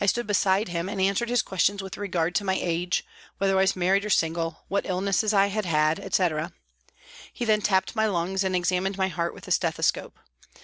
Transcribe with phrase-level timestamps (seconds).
[0.00, 3.04] I stood beside him and answered his questions with regard to my age,
[3.38, 6.52] whether I was married or single, what illnesses I had had, etc.
[7.32, 10.18] He then tapped my lungs and examined my heart with a stethoscope.